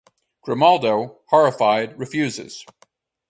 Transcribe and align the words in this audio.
Grimoaldo, 0.43 1.19
horrified, 1.27 1.95
refuses. 1.99 2.65